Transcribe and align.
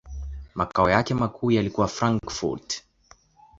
Makao 0.55 0.89
yake 0.89 1.13
makuu 1.13 1.51
yalikuwa 1.51 1.87
Frankfurt. 1.87 2.83